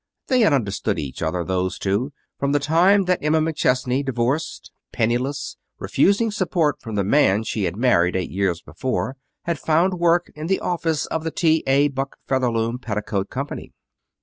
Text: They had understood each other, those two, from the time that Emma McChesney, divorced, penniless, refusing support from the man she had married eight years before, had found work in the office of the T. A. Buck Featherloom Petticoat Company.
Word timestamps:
They 0.29 0.39
had 0.39 0.51
understood 0.51 0.97
each 0.97 1.21
other, 1.21 1.43
those 1.43 1.77
two, 1.77 2.11
from 2.39 2.53
the 2.53 2.59
time 2.59 3.03
that 3.05 3.19
Emma 3.23 3.39
McChesney, 3.39 4.03
divorced, 4.03 4.71
penniless, 4.91 5.57
refusing 5.77 6.31
support 6.31 6.81
from 6.81 6.95
the 6.95 7.03
man 7.03 7.43
she 7.43 7.65
had 7.65 7.75
married 7.75 8.15
eight 8.15 8.31
years 8.31 8.63
before, 8.63 9.17
had 9.43 9.59
found 9.59 9.93
work 9.99 10.31
in 10.33 10.47
the 10.47 10.59
office 10.59 11.05
of 11.05 11.23
the 11.23 11.29
T. 11.29 11.63
A. 11.67 11.89
Buck 11.89 12.17
Featherloom 12.27 12.79
Petticoat 12.79 13.29
Company. 13.29 13.73